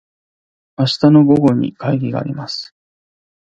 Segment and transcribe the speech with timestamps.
[0.79, 2.73] 明日の午後に会議があります。